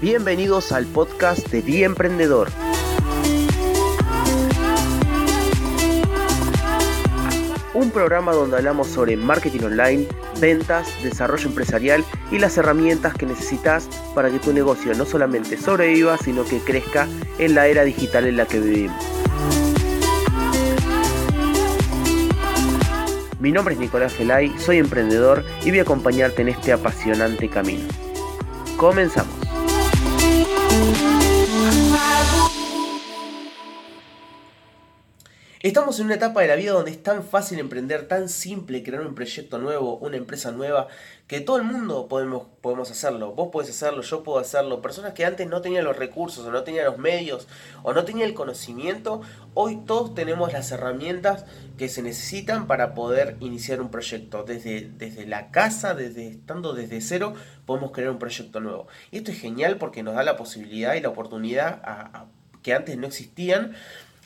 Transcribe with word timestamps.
Bienvenidos 0.00 0.72
al 0.72 0.86
podcast 0.86 1.46
de 1.48 1.60
Día 1.60 1.84
Emprendedor. 1.84 2.48
Un 7.74 7.90
programa 7.90 8.32
donde 8.32 8.56
hablamos 8.56 8.86
sobre 8.86 9.18
marketing 9.18 9.64
online, 9.64 10.08
ventas, 10.40 10.88
desarrollo 11.02 11.48
empresarial 11.48 12.02
y 12.30 12.38
las 12.38 12.56
herramientas 12.56 13.12
que 13.12 13.26
necesitas 13.26 13.90
para 14.14 14.30
que 14.30 14.38
tu 14.38 14.54
negocio 14.54 14.94
no 14.94 15.04
solamente 15.04 15.58
sobreviva, 15.58 16.16
sino 16.16 16.46
que 16.46 16.60
crezca 16.60 17.06
en 17.38 17.54
la 17.54 17.66
era 17.66 17.84
digital 17.84 18.26
en 18.26 18.38
la 18.38 18.46
que 18.46 18.58
vivimos. 18.58 19.04
Mi 23.38 23.52
nombre 23.52 23.74
es 23.74 23.80
Nicolás 23.80 24.14
Felay, 24.14 24.58
soy 24.58 24.78
emprendedor 24.78 25.44
y 25.62 25.68
voy 25.68 25.80
a 25.80 25.82
acompañarte 25.82 26.40
en 26.40 26.48
este 26.48 26.72
apasionante 26.72 27.50
camino. 27.50 27.86
Comenzamos. 28.78 29.49
Música 30.80 31.29
Estamos 35.62 36.00
en 36.00 36.06
una 36.06 36.14
etapa 36.14 36.40
de 36.40 36.48
la 36.48 36.56
vida 36.56 36.72
donde 36.72 36.90
es 36.90 37.02
tan 37.02 37.22
fácil 37.22 37.58
emprender, 37.58 38.08
tan 38.08 38.30
simple 38.30 38.82
crear 38.82 39.06
un 39.06 39.14
proyecto 39.14 39.58
nuevo, 39.58 39.98
una 39.98 40.16
empresa 40.16 40.52
nueva, 40.52 40.88
que 41.26 41.42
todo 41.42 41.58
el 41.58 41.64
mundo 41.64 42.08
podemos, 42.08 42.46
podemos 42.62 42.90
hacerlo. 42.90 43.34
Vos 43.34 43.50
podés 43.52 43.68
hacerlo, 43.68 44.00
yo 44.00 44.22
puedo 44.22 44.38
hacerlo. 44.38 44.80
Personas 44.80 45.12
que 45.12 45.26
antes 45.26 45.46
no 45.46 45.60
tenían 45.60 45.84
los 45.84 45.98
recursos, 45.98 46.46
o 46.46 46.50
no 46.50 46.62
tenían 46.62 46.86
los 46.86 46.96
medios, 46.96 47.46
o 47.82 47.92
no 47.92 48.06
tenían 48.06 48.30
el 48.30 48.34
conocimiento, 48.34 49.20
hoy 49.52 49.82
todos 49.84 50.14
tenemos 50.14 50.50
las 50.54 50.72
herramientas 50.72 51.44
que 51.76 51.90
se 51.90 52.00
necesitan 52.00 52.66
para 52.66 52.94
poder 52.94 53.36
iniciar 53.40 53.82
un 53.82 53.90
proyecto. 53.90 54.44
Desde, 54.44 54.90
desde 54.96 55.26
la 55.26 55.50
casa, 55.50 55.92
desde 55.92 56.26
estando 56.28 56.72
desde 56.72 57.02
cero, 57.02 57.34
podemos 57.66 57.92
crear 57.92 58.12
un 58.12 58.18
proyecto 58.18 58.60
nuevo. 58.60 58.86
Y 59.10 59.18
esto 59.18 59.30
es 59.30 59.38
genial 59.38 59.76
porque 59.76 60.02
nos 60.02 60.14
da 60.14 60.22
la 60.22 60.38
posibilidad 60.38 60.94
y 60.94 61.02
la 61.02 61.10
oportunidad 61.10 61.82
a, 61.84 62.28
que 62.62 62.72
antes 62.72 62.96
no 62.96 63.06
existían 63.06 63.74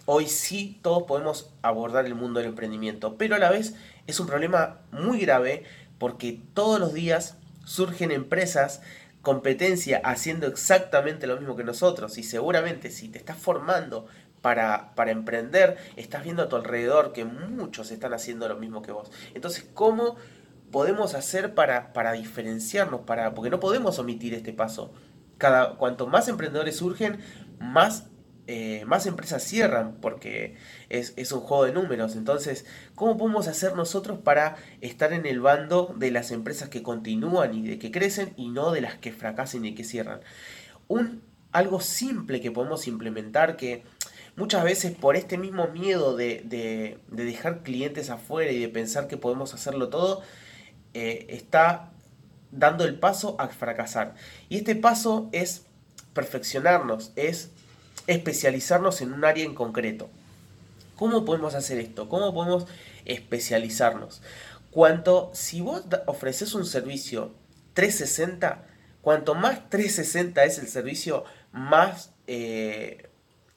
hoy 0.07 0.27
sí 0.27 0.79
todos 0.83 1.05
podemos 1.05 1.53
abordar 1.63 2.07
el 2.07 2.15
mundo 2.15 2.41
del 2.41 2.51
emprendimiento, 2.51 3.17
pero 3.17 3.37
a 3.37 3.39
la 3.39 3.51
vez 3.51 3.75
es 4.07 4.21
un 4.21 4.27
problema 4.27 4.81
muy 4.93 5.21
grave 5.21 5.65
porque 5.99 6.41
todos 6.55 6.81
los 6.81 6.93
días 6.93 7.39
surgen 7.65 8.11
empresas, 8.11 8.83
competencia 9.23 10.01
haciendo 10.05 10.47
exactamente 10.47 11.27
lo 11.27 11.37
mismo 11.37 11.57
que 11.57 11.65
nosotros 11.65 12.19
y 12.19 12.23
seguramente 12.23 12.91
si 12.91 13.09
te 13.09 13.19
estás 13.19 13.39
formando 13.39 14.07
para, 14.43 14.95
para, 14.95 15.11
emprender, 15.11 15.79
estás 15.97 16.23
viendo 16.23 16.43
a 16.43 16.49
tu 16.51 16.57
alrededor 16.57 17.15
que 17.15 17.25
muchos 17.25 17.91
están 17.91 18.13
haciendo 18.13 18.47
lo 18.47 18.57
mismo 18.57 18.83
que 18.83 18.93
vos. 18.93 19.11
Entonces, 19.33 19.65
¿cómo 19.73 20.17
podemos 20.71 21.15
hacer 21.15 21.55
para, 21.55 21.95
para 21.95 22.13
diferenciarnos? 22.13 23.01
Para, 23.03 23.33
porque 23.33 23.49
no 23.49 23.59
podemos 23.59 23.99
omitir 23.99 24.35
este 24.35 24.53
paso. 24.53 24.93
Cada, 25.39 25.77
cuanto 25.77 26.07
más 26.07 26.29
emprendedores 26.29 26.77
surgen, 26.77 27.21
más 27.59 28.09
eh, 28.47 28.85
más 28.87 29.07
empresas 29.07 29.43
cierran 29.43 29.97
porque 30.03 30.57
es, 30.91 31.33
un 31.33 31.41
juego 31.41 31.65
de 31.65 31.73
números. 31.73 32.15
Entonces, 32.15 32.67
¿cómo 32.95 33.17
podemos 33.17 33.49
hacer 33.49 33.75
nosotros 33.75 34.19
para 34.19 34.57
estar 34.83 35.13
en 35.13 35.25
el 35.25 35.41
bando 35.41 35.95
de 35.97 36.11
las 36.11 36.31
empresas 36.31 36.69
que 36.69 36.83
continúan 36.83 37.55
y 37.55 37.67
de 37.67 37.79
que 37.79 37.91
crecen 37.91 38.35
y 38.37 38.49
no 38.51 38.71
de 38.71 38.83
las 38.83 38.97
que 38.99 39.13
fracasan 39.13 39.65
y 39.65 39.75
que 39.75 39.85
cierran? 39.85 40.21
Un, 40.89 41.23
algo 41.53 41.81
simple 41.81 42.43
que 42.43 42.51
podemos 42.51 42.87
implementar 42.87 43.57
que 43.57 43.83
muchas 44.37 44.63
veces 44.63 44.95
por 44.95 45.17
este 45.17 45.39
mismo 45.39 45.69
miedo 45.69 46.15
de, 46.15 46.99
dejar 47.09 47.63
clientes 47.63 48.11
afuera 48.11 48.53
y 48.53 48.59
de 48.59 48.69
pensar 48.69 49.07
que 49.07 49.17
podemos 49.17 49.55
hacerlo 49.55 49.89
todo, 49.89 50.21
eh, 50.93 51.27
está 51.31 51.93
dando 52.51 52.85
el 52.85 52.99
paso 52.99 53.37
a 53.39 53.49
fracasar. 53.49 54.15
Y 54.51 54.59
este 54.59 54.77
paso 54.77 55.31
es 55.33 55.67
perfeccionarnos, 56.13 57.13
es 57.17 57.51
especializarnos 58.07 59.01
en 59.01 59.13
un 59.13 59.25
área 59.25 59.45
en 59.45 59.55
concreto. 59.55 60.09
¿Cómo 60.97 61.25
podemos 61.25 61.55
hacer 61.55 61.79
esto? 61.79 62.09
¿Cómo 62.09 62.33
podemos 62.33 62.67
especializarnos? 63.05 64.23
Cuanto, 64.71 65.31
si 65.35 65.61
vos 65.61 65.85
ofreces 66.07 66.55
un 66.55 66.67
servicio 66.67 67.33
360, 67.75 68.65
cuanto 69.03 69.35
más 69.35 69.69
360 69.71 70.45
es 70.45 70.59
el 70.59 70.69
servicio, 70.69 71.25
más, 71.53 72.13
eh, 72.27 73.09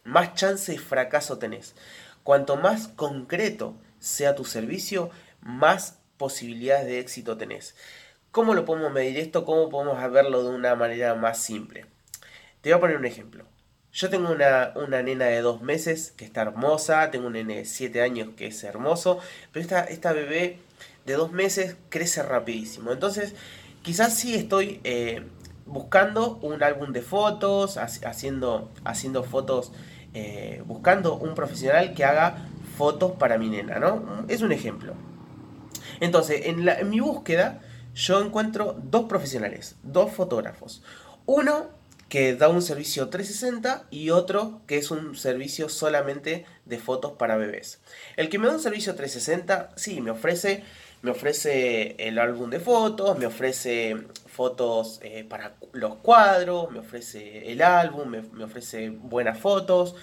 más 0.04 0.34
chance 0.36 0.72
de 0.72 0.80
fracaso 0.80 1.38
tenés. 1.38 1.76
Cuanto 2.24 2.58
más 2.58 2.88
concreto 2.90 3.76
sea 4.00 4.36
tu 4.36 4.46
servicio, 4.46 5.10
más 5.42 6.00
posibilidades 6.18 6.86
de 6.86 7.00
éxito 7.00 7.38
tenés. 7.38 7.76
¿Cómo 8.32 8.54
lo 8.54 8.66
podemos 8.66 8.92
medir 8.92 9.18
esto? 9.18 9.46
¿Cómo 9.46 9.70
podemos 9.70 10.12
verlo 10.12 10.44
de 10.44 10.50
una 10.50 10.76
manera 10.76 11.16
más 11.16 11.40
simple? 11.40 11.86
Te 12.62 12.70
voy 12.70 12.78
a 12.78 12.82
poner 12.82 12.98
un 12.98 13.06
ejemplo. 13.06 13.46
Yo 13.94 14.10
tengo 14.10 14.30
una, 14.32 15.02
nena 15.02 15.26
de 15.26 15.42
dos 15.42 15.62
meses 15.62 16.14
que 16.16 16.26
está 16.26 16.42
hermosa, 16.42 17.10
tengo 17.10 17.28
un 17.28 17.34
nene 17.34 17.58
de 17.58 17.66
siete 17.66 18.02
años 18.02 18.30
que 18.38 18.48
es 18.48 18.64
hermoso, 18.64 19.20
pero 19.52 19.64
esta, 19.64 19.84
esta 19.86 20.14
bebé 20.14 20.60
de 21.06 21.14
dos 21.14 21.32
meses 21.32 21.78
crece 21.90 22.22
rapidísimo. 22.22 22.92
Entonces, 22.92 23.34
quizás 23.82 24.14
sí 24.14 24.36
estoy 24.36 24.82
eh, 24.84 25.24
buscando 25.66 26.38
un 26.42 26.62
álbum 26.62 26.92
de 26.92 27.02
fotos, 27.02 27.78
haciendo, 27.78 28.72
haciendo 28.84 29.24
fotos, 29.24 29.72
eh, 30.14 30.62
buscando 30.66 31.16
un 31.16 31.34
profesional 31.34 31.94
que 31.94 32.04
haga 32.04 32.46
fotos 32.78 33.14
para 33.14 33.38
mi 33.38 33.50
nena, 33.50 33.80
¿no? 33.80 34.26
Es 34.28 34.42
un 34.42 34.52
ejemplo. 34.52 34.94
Entonces, 36.00 36.46
en, 36.46 36.68
en 36.68 36.90
mi 36.90 37.00
búsqueda, 37.00 37.62
yo 37.96 38.22
encuentro 38.22 38.78
dos 38.84 39.06
profesionales, 39.06 39.76
dos 39.82 40.12
fotógrafos. 40.12 40.84
Uno 41.26 41.77
que 42.10 42.36
da 42.36 42.50
un 42.50 42.62
servicio 42.62 43.10
360 43.10 43.86
y 43.92 44.12
otro 44.12 44.62
que 44.66 44.78
es 44.78 44.92
un 44.92 45.16
servicio 45.16 45.70
solamente 45.70 46.46
de 46.66 46.80
fotos 46.80 47.14
para 47.14 47.38
bebés. 47.38 47.80
El 48.16 48.30
que 48.30 48.40
me 48.40 48.48
da 48.48 48.54
un 48.54 48.60
servicio 48.60 48.96
360, 48.96 49.72
sí, 49.76 50.02
me 50.02 50.12
ofrece, 50.12 50.64
me 51.02 51.12
ofrece 51.12 51.96
el 52.00 52.20
álbum 52.20 52.50
de 52.50 52.60
fotos, 52.60 53.18
me 53.18 53.26
ofrece 53.26 53.98
fotos 54.28 55.00
eh, 55.04 55.26
para 55.28 55.56
los 55.74 55.96
cuadros, 55.96 56.72
me 56.72 56.80
ofrece 56.80 57.52
el 57.52 57.62
álbum, 57.62 58.10
me 58.32 58.44
ofrece 58.44 58.90
buenas 58.90 59.38
fotos. 59.38 59.96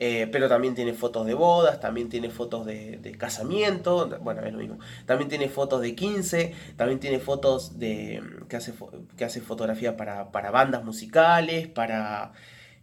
Eh, 0.00 0.28
pero 0.30 0.48
también 0.48 0.76
tiene 0.76 0.92
fotos 0.94 1.26
de 1.26 1.34
bodas, 1.34 1.80
también 1.80 2.08
tiene 2.08 2.30
fotos 2.30 2.64
de, 2.64 3.16
casamiento, 3.18 4.08
bueno, 4.20 4.42
es 4.42 4.52
lo 4.52 4.58
mismo. 4.58 4.78
También 5.06 5.28
tiene 5.28 5.48
fotos 5.48 5.80
de 5.80 5.94
15, 5.94 6.54
también 6.76 7.00
tiene 7.00 7.18
fotos 7.18 7.78
de 7.78 8.22
que 8.48 8.56
hace, 8.56 8.72
que 9.16 9.24
hace 9.24 9.40
fotografía 9.40 9.96
para, 9.96 10.50
bandas 10.50 10.84
musicales, 10.84 11.66
para 11.66 12.32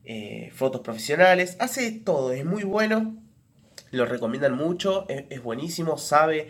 eh, 0.03 0.52
fotos 0.53 0.81
profesionales, 0.81 1.56
hace 1.59 1.92
todo, 1.92 2.34
es 2.34 2.44
muy 2.44 2.64
bueno, 2.64 3.16
lo 3.92 4.06
recomiendan 4.06 4.53
mucho, 4.53 5.06
es, 5.08 5.42
buenísimo, 5.42 5.97
sabe, 5.97 6.50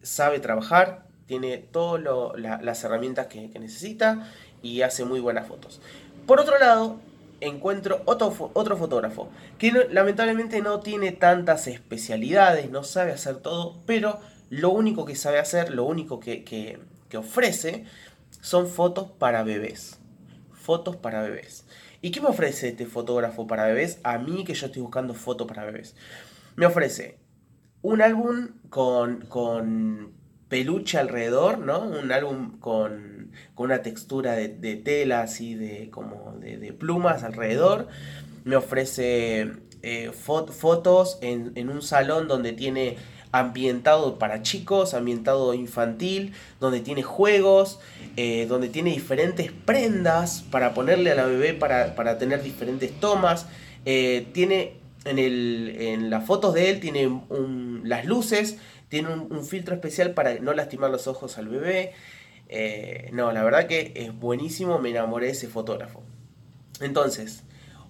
sabe 0.00 0.40
trabajar, 0.40 1.04
tiene 1.26 1.58
todas 1.58 2.02
las 2.38 2.84
herramientas 2.84 3.26
que 3.26 3.50
necesita 3.58 4.30
y 4.62 4.80
hace 4.80 5.04
muy 5.04 5.20
buenas 5.20 5.46
fotos. 5.46 5.80
Por 6.26 6.40
otro 6.40 6.58
lado, 6.58 6.98
encuentro 7.40 8.02
otro, 8.06 8.50
otro 8.54 8.76
fotógrafo 8.76 9.28
que 9.58 9.72
lamentablemente 9.90 10.60
no 10.62 10.80
tiene 10.80 11.12
tantas 11.12 11.66
especialidades, 11.66 12.70
no 12.70 12.82
sabe 12.82 13.12
hacer 13.12 13.36
todo, 13.36 13.82
pero 13.86 14.20
lo 14.50 14.70
único 14.70 15.04
que 15.04 15.16
sabe 15.16 15.38
hacer, 15.38 15.74
lo 15.74 15.84
único 15.84 16.20
que, 16.20 16.78
ofrece 17.16 17.86
son 18.42 18.68
fotos 18.68 19.10
para 19.18 19.42
bebés. 19.42 19.98
Fotos 20.52 20.96
para 20.96 21.22
bebés. 21.22 21.64
¿Y 22.02 22.10
qué 22.10 22.20
me 22.20 22.28
ofrece 22.28 22.68
este 22.68 22.84
fotógrafo 22.84 23.46
para 23.46 23.64
bebés? 23.64 23.98
A 24.02 24.18
mí 24.18 24.44
que 24.44 24.54
yo 24.54 24.66
estoy 24.66 24.82
buscando 24.82 25.14
fotos 25.14 25.46
para 25.46 25.64
bebés. 25.64 25.96
Me 26.56 26.66
ofrece 26.66 27.18
un 27.80 28.02
álbum 28.02 28.48
con, 28.68 29.22
con 29.22 30.12
peluche 30.48 30.98
alrededor, 30.98 31.58
¿no? 31.58 31.80
Un 31.80 32.12
álbum 32.12 32.58
con, 32.58 33.32
una 33.56 33.82
textura 33.82 34.34
de, 34.34 34.76
tela 34.76 35.22
así 35.22 35.54
de 35.54 35.90
como 35.90 36.36
de, 36.40 36.72
plumas 36.72 37.24
alrededor. 37.24 37.88
Me 38.44 38.56
ofrece 38.56 39.52
eh, 39.82 40.12
fotos 40.12 41.18
en, 41.20 41.68
un 41.68 41.82
salón 41.82 42.28
donde 42.28 42.52
tiene 42.52 42.96
ambientado 43.32 44.18
para 44.18 44.42
chicos, 44.42 44.94
ambientado 44.94 45.52
infantil, 45.52 46.32
donde 46.60 46.80
tiene 46.80 47.02
juegos, 47.02 47.80
eh, 48.16 48.46
donde 48.48 48.68
tiene 48.68 48.90
diferentes 48.90 49.50
prendas 49.52 50.44
para 50.50 50.74
ponerle 50.74 51.10
a 51.10 51.16
la 51.16 51.26
bebé 51.26 51.54
para, 51.54 52.18
tener 52.18 52.42
diferentes 52.42 52.92
tomas. 53.00 53.46
Eh, 53.84 54.28
tiene 54.32 54.74
en, 55.04 55.18
el, 55.18 55.76
en 55.78 56.10
las 56.10 56.24
fotos 56.24 56.54
de 56.54 56.70
él, 56.70 56.80
tiene 56.80 57.20
las 57.82 58.04
luces 58.06 58.58
tiene 58.88 59.08
un, 59.08 59.44
filtro 59.44 59.74
especial 59.74 60.12
para 60.12 60.38
no 60.38 60.52
lastimar 60.52 60.90
los 60.90 61.06
ojos 61.06 61.38
al 61.38 61.48
bebé. 61.48 61.92
Eh, 62.48 63.10
no, 63.12 63.32
la 63.32 63.42
verdad 63.42 63.66
que 63.66 63.92
es 63.96 64.18
buenísimo, 64.18 64.78
me 64.78 64.90
enamoré 64.90 65.26
de 65.26 65.32
ese 65.32 65.48
fotógrafo. 65.48 66.02
Entonces, 66.80 67.42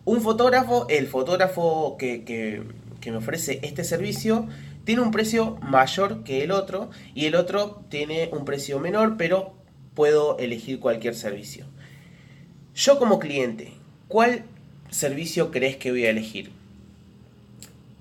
un 0.04 0.22
fotógrafo, 0.22 0.86
el 0.88 1.08
fotógrafo 1.08 1.96
que, 1.98 2.62
me 3.04 3.16
ofrece 3.16 3.60
este 3.62 3.84
servicio, 3.84 4.48
tiene 4.84 5.02
un 5.02 5.10
precio 5.10 5.58
mayor 5.62 6.24
que 6.24 6.42
el 6.42 6.50
otro 6.50 6.90
y 7.14 7.26
el 7.26 7.34
otro 7.34 7.82
tiene 7.88 8.30
un 8.32 8.44
precio 8.44 8.78
menor, 8.80 9.16
pero 9.16 9.54
puedo 9.94 10.38
elegir 10.38 10.80
cualquier 10.80 11.14
servicio. 11.14 11.66
Yo 12.74 12.98
como 12.98 13.18
cliente, 13.18 13.72
¿cuál 14.08 14.44
servicio 14.90 15.50
crees 15.50 15.76
que 15.76 15.90
voy 15.90 16.06
a 16.06 16.10
elegir? 16.10 16.52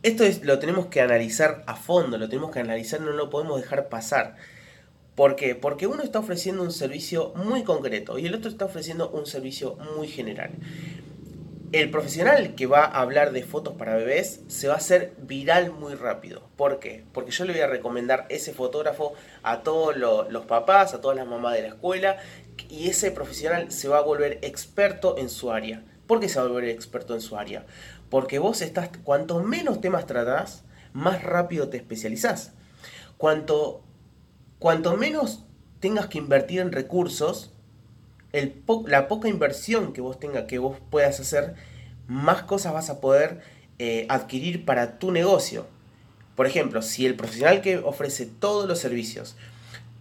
Esto 0.06 0.24
es, 0.24 0.46
lo 0.46 0.60
tenemos 0.60 0.86
que 0.86 1.02
analizar 1.02 1.63
a 1.66 1.75
fondo, 1.75 2.19
lo 2.19 2.30
tenemos 2.30 2.52
que 2.52 2.60
analizar, 2.60 3.02
no 3.02 3.12
lo 3.12 3.31
podemos 3.31 3.60
dejar 3.60 3.90
pasar. 3.90 4.36
¿Por 5.16 5.36
qué? 5.36 5.56
Porque 5.56 5.88
uno 5.88 6.04
está 6.04 6.19
ofreciendo 6.19 6.62
un 6.62 6.72
servicio 6.72 7.34
muy 7.36 7.63
concreto 7.63 8.19
y 8.19 8.28
el 8.28 8.36
otro 8.36 8.52
está 8.52 8.66
ofreciendo 8.66 9.10
un 9.10 9.25
servicio 9.25 9.78
muy 9.98 10.07
general. 10.07 10.52
El 11.72 11.90
profesional 11.90 12.54
que 12.54 12.68
va 12.68 12.86
a 12.86 13.02
hablar 13.02 13.31
de 13.31 13.42
fotos 13.42 13.74
para 13.78 13.96
bebés 13.96 14.42
se 14.48 14.68
va 14.68 14.75
a 14.75 14.78
hacer 14.78 15.16
viral 15.24 15.72
muy 15.72 15.96
rápido. 15.96 16.44
¿Por 16.56 16.78
qué? 16.78 17.04
Porque 17.12 17.31
yo 17.31 17.44
le 17.46 17.54
voy 17.54 17.62
a 17.63 17.68
recomendar 17.68 18.28
ese 18.30 18.54
fotógrafo 18.54 19.16
a 19.42 19.63
todos 19.63 19.98
los 19.98 20.46
papás, 20.46 20.94
a 20.94 21.02
todas 21.02 21.18
las 21.18 21.25
mamás 21.25 21.56
de 21.56 21.63
la 21.63 21.69
escuela 21.69 22.18
y 22.69 22.90
ese 22.90 23.10
profesional 23.10 23.72
se 23.72 23.88
va 23.88 23.98
a 23.98 24.02
volver 24.02 24.38
experto 24.44 25.18
en 25.18 25.31
su 25.31 25.50
área. 25.50 25.81
¿Por 26.07 26.19
qué 26.19 26.30
se 26.30 26.40
va 26.40 26.46
a 26.46 26.48
volver 26.48 26.69
experto 26.69 27.13
en 27.16 27.22
su 27.22 27.38
área? 27.38 27.66
Porque 28.10 28.40
vos 28.40 28.62
estás, 28.62 28.90
cuanto 29.04 29.42
menos 29.42 29.81
temas 29.81 30.06
tratás, 30.06 30.63
más 30.94 31.24
rápido 31.24 31.69
te 31.69 31.78
especializás. 31.78 32.54
Cuanto, 33.18 33.81
cuanto 34.60 34.96
menos 34.98 35.44
tengas 35.80 36.07
que 36.07 36.18
invertir 36.18 36.60
en 36.60 36.72
recursos, 36.72 37.52
el 38.34 38.63
la 38.88 39.07
poca 39.07 39.30
inversión 39.30 39.94
que 39.94 40.02
vos 40.02 40.19
tengas, 40.19 40.46
que 40.46 40.60
vos 40.60 40.78
puedas 40.90 41.19
hacer, 41.19 41.56
más 42.07 42.44
cosas 42.44 42.74
vas 42.74 42.90
a 42.90 43.00
poder 43.02 43.42
eh, 43.80 44.06
adquirir 44.10 44.66
para 44.66 45.00
tu 45.00 45.12
negocio. 45.12 45.66
Por 46.36 46.46
ejemplo, 46.46 46.81
si 46.81 47.06
el 47.06 47.16
profesional 47.16 47.62
que 47.62 47.78
ofrece 47.78 48.25
todos 48.25 48.68
los 48.68 48.80
servicios 48.80 49.36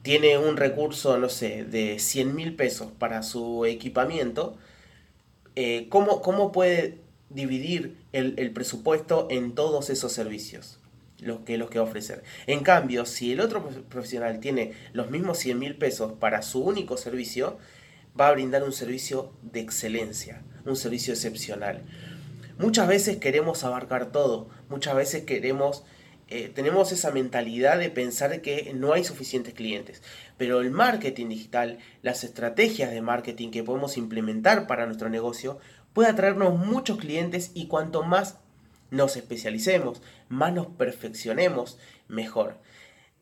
tiene 0.02 0.36
un 0.36 0.56
recurso, 0.56 1.16
no 1.18 1.28
sé, 1.28 1.64
de 1.64 1.98
100 1.98 2.34
mil 2.34 2.56
pesos 2.56 2.88
para 2.98 3.22
su 3.22 3.64
equipamiento, 3.64 4.56
eh, 5.56 5.88
¿cómo, 5.88 6.22
¿cómo 6.22 6.52
puede 6.52 7.04
dividir 7.34 7.98
el, 8.12 8.52
presupuesto 8.52 9.26
en 9.30 9.54
todos 9.54 9.90
esos 9.90 10.12
servicios 10.12 10.78
los 11.18 11.40
que, 11.40 11.58
los 11.58 11.70
que 11.70 11.78
va 11.78 11.84
a 11.84 11.88
ofrecer. 11.88 12.22
En 12.46 12.62
cambio, 12.62 13.06
si 13.06 13.32
el 13.32 13.40
otro 13.40 13.66
profesional 13.88 14.40
tiene 14.40 14.72
los 14.92 15.10
mismos 15.10 15.38
100 15.38 15.58
mil 15.58 15.76
pesos 15.76 16.12
para 16.12 16.42
su 16.42 16.62
único 16.62 16.96
servicio, 16.96 17.58
va 18.18 18.28
a 18.28 18.32
brindar 18.32 18.62
un 18.62 18.72
servicio 18.72 19.32
de 19.42 19.60
excelencia, 19.60 20.42
un 20.64 20.76
servicio 20.76 21.14
excepcional. 21.14 21.82
Muchas 22.58 22.86
veces 22.86 23.16
queremos 23.16 23.64
abarcar 23.64 24.12
todo, 24.12 24.48
muchas 24.68 24.94
veces 24.94 25.24
queremos, 25.24 25.84
eh, 26.36 26.50
tenemos 26.52 26.90
esa 26.90 27.12
mentalidad 27.12 27.78
de 27.78 27.90
pensar 27.90 28.40
que 28.40 28.72
no 28.74 28.92
hay 28.92 29.04
suficientes 29.04 29.54
clientes, 29.54 30.02
pero 30.36 30.62
el 30.62 30.72
marketing 30.72 31.28
digital, 31.28 31.78
las 32.02 32.24
estrategias 32.24 32.90
de 32.90 33.00
marketing 33.02 33.52
que 33.52 33.62
podemos 33.62 33.96
implementar 33.96 34.66
para 34.66 34.86
nuestro 34.86 35.08
negocio 35.08 35.60
puede 35.92 36.08
atraernos 36.08 36.58
muchos 36.58 36.98
clientes 36.98 37.52
y 37.54 37.68
cuanto 37.68 38.02
más 38.02 38.38
nos 38.90 39.16
especialicemos, 39.16 40.02
más 40.28 40.52
nos 40.52 40.66
perfeccionemos, 40.66 41.78
mejor. 42.08 42.58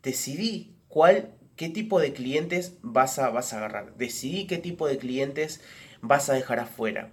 Decidí 0.03 0.75
cuál, 0.89 1.35
qué 1.55 1.69
tipo 1.69 2.01
de 2.01 2.15
clientes 2.15 2.79
vas 2.81 3.19
a, 3.19 3.29
vas 3.29 3.53
a 3.53 3.59
agarrar. 3.59 3.95
Decidí 3.99 4.47
qué 4.47 4.57
tipo 4.57 4.89
de 4.89 4.97
clientes 4.97 5.61
vas 6.01 6.31
a 6.31 6.33
dejar 6.33 6.61
afuera. 6.61 7.11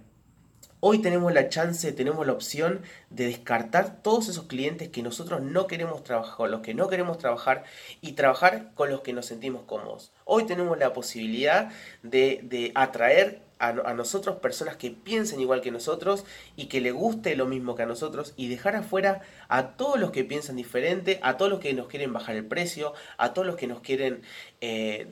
Hoy 0.82 1.02
tenemos 1.02 1.30
la 1.34 1.50
chance, 1.50 1.92
tenemos 1.92 2.26
la 2.26 2.32
opción 2.32 2.80
de 3.10 3.26
descartar 3.26 4.02
todos 4.02 4.30
esos 4.30 4.46
clientes 4.46 4.88
que 4.88 5.02
nosotros 5.02 5.42
no 5.42 5.66
queremos 5.66 6.02
trabajar, 6.02 6.48
los 6.48 6.62
que 6.62 6.72
no 6.72 6.88
queremos 6.88 7.18
trabajar 7.18 7.64
y 8.00 8.12
trabajar 8.12 8.70
con 8.74 8.88
los 8.88 9.02
que 9.02 9.12
nos 9.12 9.26
sentimos 9.26 9.64
cómodos. 9.64 10.10
Hoy 10.24 10.46
tenemos 10.46 10.78
la 10.78 10.94
posibilidad 10.94 11.70
de, 12.02 12.40
de 12.44 12.72
atraer 12.74 13.42
a, 13.60 13.94
nosotros 13.94 14.36
personas 14.36 14.76
que 14.76 14.90
piensen 14.90 15.40
igual 15.40 15.60
que 15.60 15.70
nosotros 15.70 16.24
y 16.56 16.66
que 16.66 16.80
le 16.80 16.92
guste 16.92 17.36
lo 17.36 17.46
mismo 17.46 17.74
que 17.74 17.82
a 17.82 17.86
nosotros 17.86 18.32
y 18.36 18.48
dejar 18.48 18.74
afuera 18.74 19.20
a 19.48 19.72
todos 19.76 20.00
los 20.00 20.10
que 20.10 20.24
piensan 20.24 20.56
diferente, 20.56 21.20
a 21.22 21.36
todos 21.36 21.50
los 21.50 21.60
que 21.60 21.74
nos 21.74 21.86
quieren 21.86 22.12
bajar 22.12 22.36
el 22.36 22.46
precio, 22.46 22.94
a 23.18 23.34
todos 23.34 23.46
los 23.46 23.56
que 23.56 23.66
nos 23.66 23.80
quieren 23.80 24.22
eh, 24.62 25.06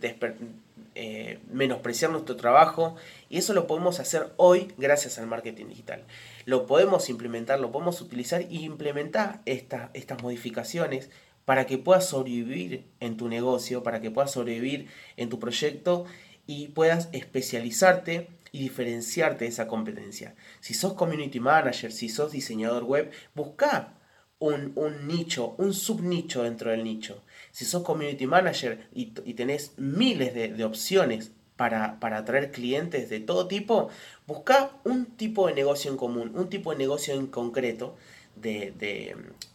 eh, 0.95 1.39
menospreciar 1.53 2.11
nuestro 2.11 2.37
trabajo 2.37 2.97
y 3.29 3.37
eso 3.37 3.53
lo 3.53 3.67
podemos 3.67 4.01
hacer 4.01 4.33
hoy 4.39 4.73
gracias 4.79 5.19
al 5.19 5.27
marketing 5.27 5.67
digital. 5.67 6.03
Lo 6.47 6.67
podemos 6.67 7.11
implementar, 7.11 7.61
lo 7.61 7.71
podemos 7.71 8.01
utilizar 8.01 8.47
y 8.51 8.65
implementar 8.65 9.43
estas 9.45 10.23
modificaciones 10.23 11.11
para 11.45 11.67
que 11.67 11.77
puedas 11.77 12.09
sobrevivir 12.09 12.87
en 13.01 13.19
tu 13.19 13.29
negocio, 13.29 13.83
para 13.83 14.01
que 14.01 14.11
puedas 14.11 14.33
sobrevivir 14.33 14.89
en 15.19 15.29
tu 15.29 15.39
proyecto 15.39 16.07
y 16.49 16.69
puedas 16.69 17.11
especializarte 17.13 18.27
y 18.53 18.61
diferenciarte 18.61 19.45
de 19.45 19.51
esa 19.51 19.67
competencia. 19.67 20.35
Si 20.61 20.75
sos 20.75 20.95
community 20.95 21.41
manager, 21.41 21.93
si 21.93 22.09
sos 22.09 22.33
diseñador 22.33 22.85
web, 22.85 23.11
busca 23.35 23.95
un, 24.39 24.75
nicho, 25.07 25.55
un 25.59 25.75
subnicho 25.75 26.43
dentro 26.43 26.71
del 26.71 26.85
nicho. 26.85 27.23
Si 27.51 27.65
sos 27.65 27.83
community 27.83 28.27
manager 28.27 28.89
y, 28.93 29.07
tenés 29.35 29.73
miles 29.77 30.35
de, 30.35 30.65
opciones 30.65 31.33
para, 31.57 31.99
para, 31.99 32.19
atraer 32.19 32.53
clientes 32.53 33.11
de 33.11 33.21
todo 33.21 33.49
tipo, 33.49 33.89
busca 34.27 34.71
un 34.85 35.07
tipo 35.07 35.49
de 35.49 35.55
negocio 35.55 35.91
en 35.91 35.97
común, 35.97 36.33
un 36.37 36.49
tipo 36.49 36.71
de 36.71 36.79
negocio 36.79 37.15
en 37.15 37.27
concreto, 37.27 37.97
de, 38.37 38.73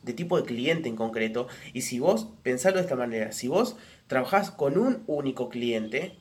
de 0.04 0.14
tipo 0.14 0.38
de 0.38 0.44
cliente 0.44 0.90
en 0.90 0.98
concreto. 0.98 1.48
Y 1.74 1.82
si 1.82 2.00
vos, 2.00 2.28
pensalo 2.44 2.78
de 2.78 2.84
esta 2.84 2.98
manera, 2.98 3.32
si 3.32 3.48
vos 3.48 3.78
trabajás 4.08 4.52
con 4.52 4.78
un 4.78 5.04
único 5.08 5.48
cliente, 5.48 6.18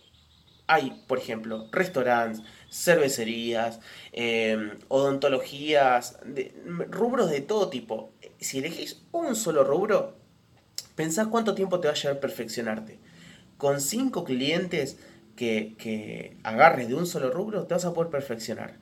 hay, 0.67 1.03
por 1.07 1.19
ejemplo, 1.19 1.69
restaurantes, 1.73 2.43
cervecerías, 2.71 3.81
em, 4.13 4.79
odontologías, 4.89 6.19
rubros 6.89 7.31
de 7.31 7.41
todo 7.41 7.69
tipo. 7.69 8.13
Si 8.41 8.59
elegís 8.59 9.03
un 9.13 9.37
solo 9.37 9.65
rubro, 9.65 10.17
pensá 10.95 11.27
cuánto 11.27 11.55
tiempo 11.55 11.81
te 11.81 11.89
va 11.89 11.95
a 11.95 11.97
llevar 11.97 12.21
perfeccionarte. 12.21 12.99
Con 13.59 13.81
cinco 13.81 14.25
clientes 14.25 14.99
que, 15.37 15.75
que 15.79 16.37
agarres 16.43 16.89
de 16.89 16.95
un 16.95 17.07
solo 17.07 17.31
rubro, 17.31 17.67
te 17.67 17.75
vas 17.75 17.85
a 17.85 17.93
poder 17.93 18.11
perfeccionar. 18.11 18.79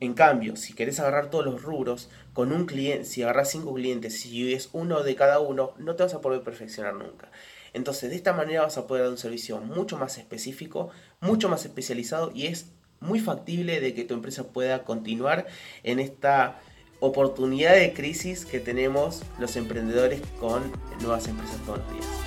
En 0.00 0.14
cambio, 0.14 0.56
si 0.56 0.74
querés 0.74 1.00
agarrar 1.00 1.30
todos 1.30 1.46
los 1.46 1.62
rubros, 1.62 2.10
con 2.32 2.52
un 2.52 2.66
cliente, 2.66 3.04
si 3.04 3.22
agarras 3.22 3.50
cinco 3.50 3.72
clientes, 3.74 4.20
si 4.20 4.52
es 4.52 4.68
uno 4.72 5.02
de 5.02 5.14
cada 5.14 5.40
uno, 5.40 5.72
no 5.78 5.96
te 5.96 6.02
vas 6.02 6.14
a 6.14 6.20
poder 6.20 6.42
perfeccionar 6.42 6.94
nunca. 6.94 7.30
Entonces, 7.74 8.10
de 8.10 8.16
esta 8.16 8.32
manera 8.32 8.62
vas 8.62 8.78
a 8.78 8.86
poder 8.86 9.02
dar 9.02 9.12
un 9.12 9.18
servicio 9.18 9.60
mucho 9.60 9.98
más 9.98 10.16
específico, 10.16 10.90
mucho 11.20 11.48
más 11.48 11.64
especializado 11.64 12.32
y 12.34 12.46
es 12.46 12.66
muy 13.00 13.20
factible 13.20 13.80
de 13.80 13.94
que 13.94 14.04
tu 14.04 14.14
empresa 14.14 14.44
pueda 14.44 14.84
continuar 14.84 15.46
en 15.82 15.98
esta 16.00 16.60
oportunidad 17.00 17.74
de 17.74 17.92
crisis 17.92 18.46
que 18.46 18.60
tenemos 18.60 19.22
los 19.38 19.56
emprendedores 19.56 20.22
con 20.40 20.62
nuevas 21.00 21.28
empresas 21.28 21.58
todos 21.66 21.80
los 21.80 21.92
días. 21.92 22.23